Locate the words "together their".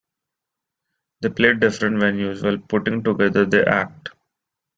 3.03-3.69